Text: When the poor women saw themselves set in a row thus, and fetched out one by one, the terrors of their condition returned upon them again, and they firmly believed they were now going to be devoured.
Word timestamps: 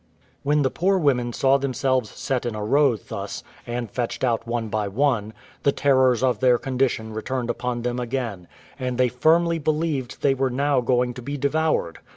When 0.41 0.63
the 0.63 0.71
poor 0.71 0.97
women 0.97 1.31
saw 1.31 1.57
themselves 1.59 2.09
set 2.09 2.47
in 2.47 2.55
a 2.55 2.65
row 2.65 2.95
thus, 2.95 3.43
and 3.67 3.91
fetched 3.91 4.23
out 4.23 4.47
one 4.47 4.67
by 4.67 4.87
one, 4.87 5.31
the 5.61 5.71
terrors 5.71 6.23
of 6.23 6.39
their 6.39 6.57
condition 6.57 7.13
returned 7.13 7.51
upon 7.51 7.83
them 7.83 7.99
again, 7.99 8.47
and 8.79 8.97
they 8.97 9.09
firmly 9.09 9.59
believed 9.59 10.23
they 10.23 10.33
were 10.33 10.49
now 10.49 10.81
going 10.81 11.13
to 11.13 11.21
be 11.21 11.37
devoured. 11.37 11.99